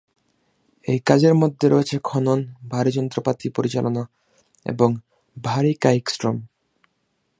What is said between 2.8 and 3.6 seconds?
যন্ত্রপাতি